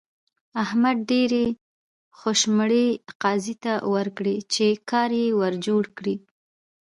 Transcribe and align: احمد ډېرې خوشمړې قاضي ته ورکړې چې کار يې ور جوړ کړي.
احمد 0.63 0.97
ډېرې 1.11 1.45
خوشمړې 2.17 2.87
قاضي 3.21 3.55
ته 3.63 3.73
ورکړې 3.93 4.35
چې 4.53 4.65
کار 4.89 5.09
يې 5.21 5.27
ور 5.39 5.53
جوړ 5.67 5.83
کړي. 5.97 6.15